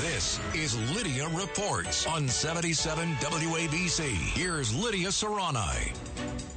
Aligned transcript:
This 0.00 0.38
is 0.54 0.78
Lidia 0.94 1.26
Reports 1.28 2.06
on 2.06 2.28
77 2.28 3.14
WABC. 3.14 4.12
Here's 4.34 4.74
Lidia 4.74 5.08
Curanaj. 5.08 6.55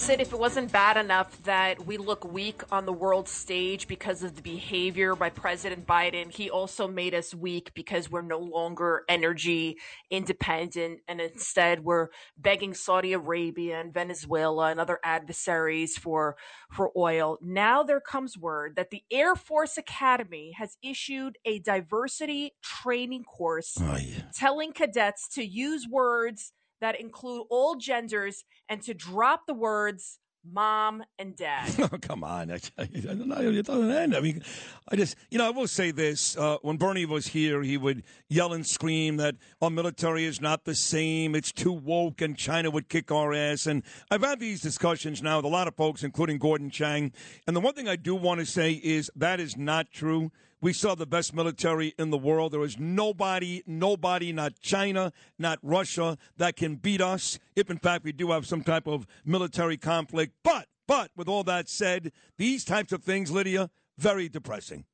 Sid, 0.00 0.22
if 0.22 0.32
it 0.32 0.38
wasn't 0.38 0.72
bad 0.72 0.96
enough 0.96 1.42
that 1.42 1.84
we 1.84 1.98
look 1.98 2.24
weak 2.24 2.62
on 2.72 2.86
the 2.86 2.92
world 2.92 3.28
stage 3.28 3.86
because 3.86 4.22
of 4.22 4.34
the 4.34 4.40
behavior 4.40 5.14
by 5.14 5.28
President 5.28 5.86
Biden, 5.86 6.32
he 6.32 6.48
also 6.48 6.88
made 6.88 7.12
us 7.12 7.34
weak 7.34 7.74
because 7.74 8.10
we're 8.10 8.22
no 8.22 8.38
longer 8.38 9.04
energy 9.10 9.76
independent 10.10 11.00
and 11.06 11.20
instead 11.20 11.84
we're 11.84 12.08
begging 12.38 12.72
Saudi 12.72 13.12
Arabia 13.12 13.78
and 13.78 13.92
Venezuela 13.92 14.70
and 14.70 14.80
other 14.80 14.98
adversaries 15.04 15.98
for 15.98 16.34
for 16.70 16.90
oil. 16.96 17.36
Now 17.42 17.82
there 17.82 18.00
comes 18.00 18.38
word 18.38 18.76
that 18.76 18.88
the 18.90 19.02
Air 19.10 19.36
Force 19.36 19.76
Academy 19.76 20.52
has 20.56 20.78
issued 20.82 21.36
a 21.44 21.58
diversity 21.58 22.52
training 22.62 23.24
course 23.24 23.76
Oh, 23.78 23.98
yeah. 23.98 24.22
telling 24.34 24.72
cadets 24.72 25.28
to 25.34 25.44
use 25.44 25.86
words 25.86 26.52
that 26.80 27.00
include 27.00 27.44
all 27.50 27.76
genders 27.76 28.44
and 28.68 28.82
to 28.82 28.94
drop 28.94 29.46
the 29.46 29.54
words 29.54 30.18
mom 30.44 31.02
and 31.18 31.36
dad. 31.36 31.68
Oh, 31.92 31.98
come 32.00 32.22
on. 32.24 32.50
I, 32.50 32.60
I, 32.78 32.88
it 32.92 33.66
doesn't 33.66 33.90
end. 33.90 34.14
I 34.14 34.20
mean, 34.20 34.42
I 34.88 34.96
just, 34.96 35.16
you 35.30 35.38
know, 35.38 35.46
I 35.46 35.50
will 35.50 35.66
say 35.66 35.90
this. 35.90 36.36
Uh, 36.36 36.58
when 36.62 36.76
Bernie 36.76 37.06
was 37.06 37.26
here, 37.26 37.62
he 37.62 37.76
would 37.76 38.04
yell 38.28 38.52
and 38.52 38.66
scream 38.66 39.16
that 39.16 39.36
our 39.60 39.70
military 39.70 40.24
is 40.24 40.40
not 40.40 40.64
the 40.64 40.74
same. 40.74 41.34
It's 41.34 41.52
too 41.52 41.72
woke 41.72 42.20
and 42.20 42.36
China 42.36 42.70
would 42.70 42.88
kick 42.88 43.10
our 43.10 43.32
ass. 43.32 43.66
And 43.66 43.82
I've 44.10 44.22
had 44.22 44.40
these 44.40 44.60
discussions 44.60 45.22
now 45.22 45.36
with 45.36 45.46
a 45.46 45.48
lot 45.48 45.68
of 45.68 45.74
folks, 45.74 46.02
including 46.02 46.38
Gordon 46.38 46.70
Chang. 46.70 47.12
And 47.46 47.56
the 47.56 47.60
one 47.60 47.74
thing 47.74 47.88
I 47.88 47.96
do 47.96 48.14
want 48.14 48.40
to 48.40 48.46
say 48.46 48.72
is 48.72 49.10
that 49.16 49.40
is 49.40 49.56
not 49.56 49.90
true. 49.90 50.30
We 50.62 50.74
saw 50.74 50.94
the 50.94 51.06
best 51.06 51.34
military 51.34 51.94
in 51.98 52.10
the 52.10 52.18
world. 52.18 52.52
There 52.52 52.62
is 52.62 52.78
nobody, 52.78 53.62
nobody, 53.66 54.30
not 54.32 54.60
China, 54.60 55.12
not 55.38 55.58
Russia, 55.62 56.18
that 56.36 56.56
can 56.56 56.76
beat 56.76 57.00
us 57.00 57.38
if, 57.56 57.70
in 57.70 57.78
fact, 57.78 58.04
we 58.04 58.12
do 58.12 58.30
have 58.32 58.46
some 58.46 58.62
type 58.62 58.86
of 58.86 59.06
military 59.24 59.78
conflict. 59.78 60.34
But, 60.44 60.66
but, 60.86 61.12
with 61.16 61.28
all 61.28 61.44
that 61.44 61.70
said, 61.70 62.12
these 62.36 62.64
types 62.64 62.92
of 62.92 63.02
things, 63.02 63.30
Lidia, 63.30 63.70
very 63.96 64.28
depressing. 64.28 64.84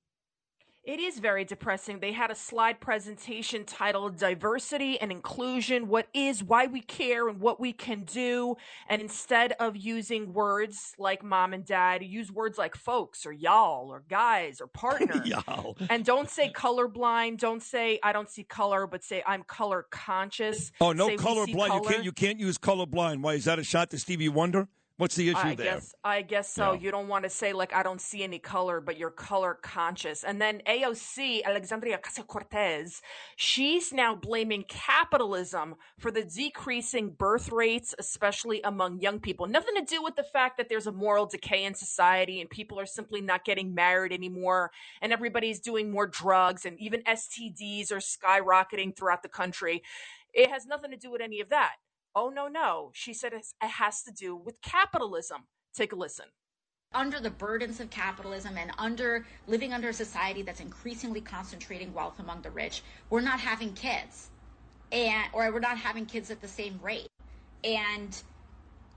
It 0.86 1.00
is 1.00 1.18
very 1.18 1.44
depressing. 1.44 1.98
They 1.98 2.12
had 2.12 2.30
a 2.30 2.36
slide 2.36 2.78
presentation 2.78 3.64
titled 3.64 4.18
Diversity 4.18 5.00
and 5.00 5.10
Inclusion 5.10 5.88
What 5.88 6.06
is, 6.14 6.44
Why 6.44 6.68
We 6.68 6.80
Care, 6.80 7.28
and 7.28 7.40
What 7.40 7.58
We 7.58 7.72
Can 7.72 8.04
Do. 8.04 8.54
And 8.88 9.02
instead 9.02 9.50
of 9.58 9.76
using 9.76 10.32
words 10.32 10.94
like 10.96 11.24
mom 11.24 11.54
and 11.54 11.64
dad, 11.64 12.04
use 12.04 12.30
words 12.30 12.56
like 12.56 12.76
folks 12.76 13.26
or 13.26 13.32
y'all 13.32 13.88
or 13.88 14.04
guys 14.08 14.60
or 14.60 14.68
partner. 14.68 15.20
Y'all. 15.26 15.76
And 15.90 16.04
don't 16.04 16.30
say 16.30 16.52
colorblind. 16.52 17.38
Don't 17.38 17.64
say 17.64 17.98
I 18.04 18.12
don't 18.12 18.30
see 18.30 18.44
color, 18.44 18.86
but 18.86 19.02
say 19.02 19.24
I'm 19.26 19.42
color 19.42 19.86
conscious. 19.90 20.70
Oh, 20.80 20.92
no 20.92 21.08
"We 21.08 21.16
color. 21.16 21.46
You 21.48 21.82
can't. 21.82 22.04
You 22.04 22.12
can't 22.12 22.38
use 22.38 22.58
color 22.58 22.86
blind. 22.86 23.24
Why 23.24 23.34
is 23.34 23.46
that 23.46 23.58
a 23.58 23.64
shot 23.64 23.90
to 23.90 23.98
Stevie 23.98 24.28
Wonder? 24.28 24.68
What's 24.98 25.14
the 25.14 25.28
issue 25.28 25.38
I 25.38 25.54
there? 25.54 25.74
guess 25.74 25.94
I 26.02 26.22
guess 26.22 26.48
so. 26.48 26.72
Yeah. 26.72 26.80
You 26.80 26.90
don't 26.90 27.08
want 27.08 27.24
to 27.24 27.30
say 27.30 27.52
like 27.52 27.74
I 27.74 27.82
don't 27.82 28.00
see 28.00 28.22
any 28.22 28.38
color, 28.38 28.80
but 28.80 28.96
you're 28.96 29.10
color 29.10 29.58
conscious. 29.60 30.24
And 30.24 30.40
then 30.40 30.62
AOC 30.66 31.44
Alexandria 31.44 31.98
Ocasio 31.98 32.26
Cortez, 32.26 33.02
she's 33.36 33.92
now 33.92 34.14
blaming 34.14 34.64
capitalism 34.68 35.74
for 35.98 36.10
the 36.10 36.24
decreasing 36.24 37.10
birth 37.10 37.52
rates, 37.52 37.94
especially 37.98 38.62
among 38.62 39.00
young 39.00 39.20
people. 39.20 39.46
Nothing 39.46 39.74
to 39.74 39.82
do 39.82 40.02
with 40.02 40.16
the 40.16 40.22
fact 40.22 40.56
that 40.56 40.70
there's 40.70 40.86
a 40.86 40.92
moral 40.92 41.26
decay 41.26 41.64
in 41.64 41.74
society 41.74 42.40
and 42.40 42.48
people 42.48 42.80
are 42.80 42.86
simply 42.86 43.20
not 43.20 43.44
getting 43.44 43.74
married 43.74 44.12
anymore, 44.14 44.70
and 45.02 45.12
everybody's 45.12 45.60
doing 45.60 45.90
more 45.90 46.06
drugs, 46.06 46.64
and 46.64 46.80
even 46.80 47.02
STDs 47.02 47.92
are 47.92 47.96
skyrocketing 47.96 48.96
throughout 48.96 49.22
the 49.22 49.28
country. 49.28 49.82
It 50.32 50.50
has 50.50 50.64
nothing 50.66 50.90
to 50.90 50.96
do 50.96 51.10
with 51.10 51.20
any 51.20 51.40
of 51.40 51.50
that. 51.50 51.74
Oh, 52.18 52.30
no, 52.30 52.48
no. 52.48 52.90
She 52.94 53.12
said 53.12 53.34
it 53.34 53.44
has 53.60 54.02
to 54.04 54.10
do 54.10 54.34
with 54.34 54.60
capitalism. 54.62 55.42
Take 55.74 55.92
a 55.92 55.96
listen. 55.96 56.24
under 56.94 57.20
the 57.20 57.28
burdens 57.30 57.78
of 57.80 57.90
capitalism 57.90 58.56
and 58.56 58.70
under 58.78 59.26
living 59.46 59.74
under 59.74 59.90
a 59.90 59.92
society 59.92 60.40
that's 60.40 60.60
increasingly 60.60 61.20
concentrating 61.20 61.92
wealth 61.92 62.18
among 62.18 62.40
the 62.40 62.50
rich, 62.50 62.82
we're 63.10 63.20
not 63.20 63.38
having 63.38 63.74
kids. 63.74 64.30
And 64.92 65.26
or 65.34 65.52
we're 65.52 65.60
not 65.60 65.76
having 65.76 66.06
kids 66.06 66.30
at 66.30 66.40
the 66.40 66.48
same 66.48 66.80
rate. 66.82 67.08
And 67.64 68.16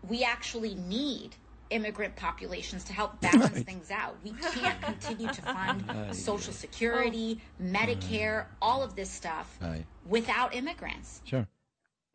we 0.08 0.24
actually 0.24 0.76
need 0.76 1.36
immigrant 1.72 2.16
populations 2.16 2.86
to 2.86 2.94
help 2.94 3.20
balance 3.20 3.58
Right. 3.58 3.66
things 3.66 3.92
out. 3.92 4.16
We 4.24 4.32
can't 4.54 4.82
continue 4.92 5.28
to 5.28 5.42
fund 5.42 5.84
Social 6.16 6.54
oh. 6.54 6.58
Security, 6.58 7.42
Medicare, 7.62 8.46
all 8.62 8.82
of 8.82 8.96
this 8.96 9.10
stuff 9.10 9.58
Right. 9.62 9.86
without 10.08 10.56
immigrants. 10.56 11.22
Sure. 11.26 11.46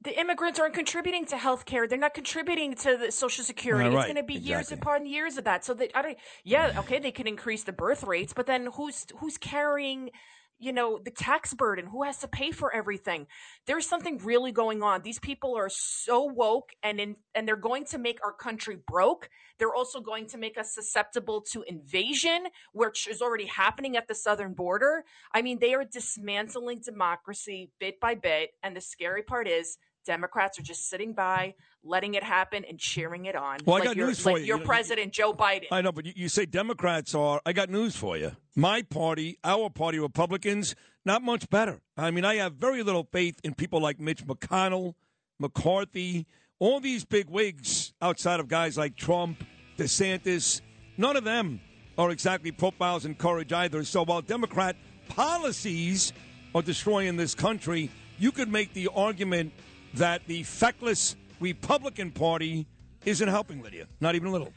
The 0.05 0.21
immigrants 0.21 0.61
aren't 0.61 0.75
contributing 0.75 1.25
to 1.27 1.39
health 1.39 1.65
care. 1.65 1.89
They're 1.89 1.99
not 1.99 2.13
contributing 2.13 2.75
to 2.77 2.99
the 2.99 3.11
Social 3.11 3.43
Security. 3.43 3.89
Right, 3.89 3.97
It's 3.97 4.05
going 4.05 4.17
to 4.17 4.23
be 4.23 4.35
years 4.35 4.71
upon 4.71 5.07
years 5.07 5.39
of 5.39 5.45
that. 5.45 5.65
So 5.65 5.73
that 5.75 5.93
I 5.95 6.03
don't. 6.03 6.19
Yeah, 6.45 6.75
okay, 6.81 6.99
they 6.99 7.11
can 7.11 7.27
increase 7.27 7.65
the 7.65 7.73
birth 7.73 8.05
rates, 8.05 8.35
but 8.35 8.47
then 8.47 8.69
who's 8.75 9.07
who's 9.19 9.39
carrying? 9.39 10.11
You 10.59 10.73
know 10.73 11.01
the 11.03 11.11
tax 11.11 11.53
burden. 11.53 11.87
Who 11.87 12.05
has 12.05 12.19
to 12.19 12.29
pay 12.29 12.53
for 12.53 12.75
everything? 12.75 13.27
There's 13.67 13.89
something 13.89 14.19
really 14.19 14.53
going 14.53 14.83
on. 14.83 15.03
These 15.03 15.19
people 15.19 15.57
are 15.57 15.69
so 15.71 16.25
woke, 16.25 16.71
and 16.83 17.01
in, 17.01 17.17
and 17.35 17.49
they're 17.49 17.57
going 17.57 17.87
to 17.87 17.99
make 17.99 18.19
our 18.25 18.33
country 18.33 18.79
broke. 18.87 19.31
They're 19.59 19.75
also 19.75 20.01
going 20.01 20.27
to 20.29 20.39
make 20.39 20.57
us 20.59 20.75
susceptible 20.75 21.41
to 21.53 21.65
invasion, 21.67 22.45
which 22.73 23.09
is 23.09 23.21
already 23.21 23.47
happening 23.47 23.97
at 23.97 24.07
the 24.07 24.15
southern 24.15 24.53
border. 24.53 25.05
I 25.33 25.43
mean, 25.43 25.59
they 25.61 25.75
are 25.75 25.85
dismantling 25.85 26.83
democracy 26.85 27.71
bit 27.81 28.01
by 28.01 28.15
bit, 28.15 28.51
and 28.63 28.77
the 28.77 28.81
scary 28.81 29.23
part 29.23 29.49
is 29.49 29.79
Democrats 30.05 30.59
are 30.59 30.63
just 30.63 30.89
sitting 30.89 31.13
by, 31.13 31.55
letting 31.83 32.15
it 32.15 32.23
happen 32.23 32.65
and 32.69 32.79
cheering 32.79 33.27
it 33.27 33.35
on. 33.35 33.59
Well, 33.65 33.77
I 33.77 33.79
like 33.81 33.89
got 33.89 33.97
your, 33.97 34.07
news 34.07 34.21
for 34.21 34.33
like 34.33 34.41
you. 34.41 34.47
Your 34.47 34.57
You 34.57 34.63
know, 34.63 34.67
president, 34.67 35.13
Joe 35.13 35.33
Biden. 35.33 35.67
I 35.71 35.81
know, 35.81 35.93
but 35.93 36.07
you, 36.07 36.13
you 36.15 36.29
say 36.29 36.47
Democrats 36.47 37.15
are. 37.15 37.41
I 37.45 37.53
got 37.53 37.71
news 37.71 37.97
for 37.97 38.17
you. 38.17 38.33
My 38.55 38.83
party, 38.83 39.39
our 39.43 39.71
party, 39.71 39.99
Republicans, 39.99 40.75
not 41.05 41.23
much 41.23 41.49
better. 41.51 41.83
I 41.97 42.11
mean, 42.11 42.25
I 42.25 42.37
have 42.37 42.55
very 42.55 42.83
little 42.83 43.09
faith 43.11 43.41
in 43.45 43.55
people 43.55 43.81
like 43.81 44.01
Mitch 44.01 44.25
McConnell, 44.27 44.95
McCarthy, 45.39 46.27
all 46.59 46.81
these 46.81 47.05
big 47.05 47.29
wigs 47.29 47.93
outside 48.01 48.41
of 48.41 48.49
guys 48.49 48.79
like 48.79 48.97
Trump, 48.97 49.45
DeSantis. 49.77 50.61
None 50.97 51.17
of 51.17 51.25
them 51.25 51.61
are 51.99 52.11
exactly 52.11 52.53
profiles 52.53 53.05
in 53.05 53.15
courage 53.15 53.53
either. 53.53 53.85
So 53.85 54.05
while 54.05 54.23
Democrat 54.23 54.77
policies 55.09 56.13
are 56.55 56.63
destroying 56.63 57.17
this 57.17 57.35
country, 57.35 57.91
you 58.19 58.33
could 58.33 58.49
make 58.49 58.73
the 58.73 58.89
argument 58.95 59.53
that 59.95 60.27
the 60.27 60.43
feckless 60.43 61.17
Republican 61.41 62.11
Party 62.11 62.67
isn't 63.05 63.29
helping 63.29 63.63
Lidia, 63.63 63.87
not 64.01 64.15
even 64.15 64.29
a 64.29 64.33
little. 64.33 64.53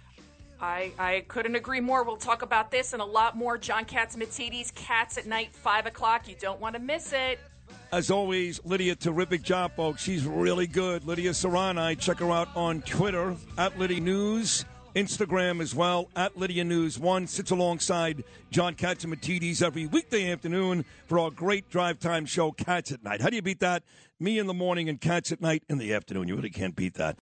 I, 0.59 0.91
I 0.97 1.25
couldn't 1.27 1.55
agree 1.55 1.79
more. 1.79 2.03
We'll 2.03 2.17
talk 2.17 2.41
about 2.41 2.71
this 2.71 2.93
and 2.93 3.01
a 3.01 3.05
lot 3.05 3.37
more. 3.37 3.57
John 3.57 3.85
Catsimatidis, 3.85 4.73
Cats 4.73 5.17
at 5.17 5.27
Night, 5.27 5.53
5 5.53 5.85
o'clock. 5.85 6.27
You 6.27 6.35
don't 6.39 6.59
want 6.59 6.75
to 6.75 6.81
miss 6.81 7.13
it. 7.13 7.39
As 7.91 8.09
always, 8.09 8.59
Lidia, 8.65 8.95
terrific 8.95 9.43
job, 9.43 9.75
folks. 9.75 10.01
She's 10.01 10.25
really 10.25 10.67
good. 10.67 11.05
Lidia 11.05 11.31
Curanaj, 11.31 11.99
check 11.99 12.17
her 12.19 12.31
out 12.31 12.49
on 12.55 12.81
Twitter 12.81 13.35
at 13.57 13.77
Lidia 13.77 14.01
News, 14.01 14.65
Instagram 14.95 15.61
as 15.61 15.73
well 15.73 16.09
at 16.15 16.37
Lidia 16.37 16.63
News 16.63 16.99
One. 16.99 17.27
Sits 17.27 17.51
alongside 17.51 18.23
John 18.51 18.75
Catsimatidis 18.75 19.61
every 19.61 19.85
weekday 19.85 20.31
afternoon 20.31 20.83
for 21.05 21.19
our 21.19 21.31
great 21.31 21.69
drive 21.69 21.99
time 21.99 22.25
show, 22.25 22.51
Cats 22.51 22.91
at 22.91 23.03
Night. 23.03 23.21
How 23.21 23.29
do 23.29 23.37
you 23.37 23.41
beat 23.41 23.61
that? 23.61 23.83
Me 24.19 24.37
in 24.39 24.47
the 24.47 24.53
morning 24.53 24.89
and 24.89 24.99
Cats 24.99 25.31
at 25.31 25.39
Night 25.39 25.63
in 25.69 25.77
the 25.77 25.93
afternoon. 25.93 26.27
You 26.27 26.35
really 26.35 26.49
can't 26.49 26.75
beat 26.75 26.95
that. 26.95 27.15